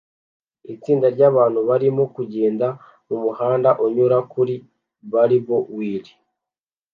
Itsinda 0.73 1.07
ryabantu 1.15 1.59
barimo 1.69 2.03
kugenda 2.15 2.67
mumuhanda 3.07 3.69
unyura 3.85 4.17
kuri 4.31 4.53
barb-wire 5.11 6.13